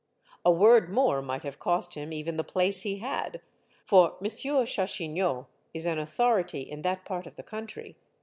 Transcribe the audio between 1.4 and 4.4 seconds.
have cost him even the place he had, for M.